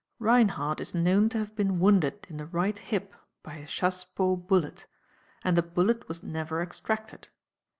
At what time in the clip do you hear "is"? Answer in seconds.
0.81-0.95